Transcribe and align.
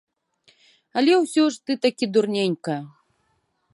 Але 1.01 1.13
ўсё 1.25 1.43
ж 1.55 1.71
ты 1.71 1.77
такі 1.85 2.05
дурненькая. 2.17 2.81